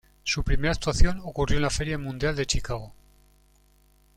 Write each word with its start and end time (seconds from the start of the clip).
Su 0.23 0.43
primera 0.43 0.71
actuación 0.71 1.21
ocurrió 1.23 1.57
en 1.57 1.61
la 1.61 1.69
Feria 1.69 1.99
Mundial 1.99 2.35
de 2.35 2.47
Chicago. 2.47 2.91